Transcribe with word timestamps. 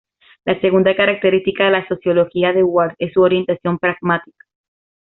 La 0.45 0.59
segunda 0.61 0.95
característica 0.95 1.65
de 1.65 1.69
la 1.69 1.87
sociología 1.87 2.53
de 2.53 2.63
Ward, 2.63 2.95
es 2.97 3.13
su 3.13 3.21
orientación 3.21 3.77
pragmática. 3.77 4.47